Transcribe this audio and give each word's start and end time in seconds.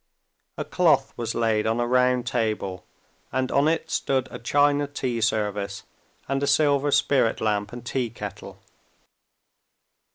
A 0.57 0.65
cloth 0.65 1.13
was 1.15 1.35
laid 1.35 1.67
on 1.67 1.79
a 1.79 1.85
round 1.85 2.25
table, 2.25 2.87
and 3.31 3.51
on 3.51 3.67
it 3.67 3.91
stood 3.91 4.27
a 4.31 4.39
china 4.39 4.87
tea 4.87 5.21
service 5.21 5.83
and 6.27 6.41
a 6.41 6.47
silver 6.47 6.89
spirit 6.89 7.39
lamp 7.39 7.71
and 7.71 7.85
tea 7.85 8.09
kettle. 8.09 8.57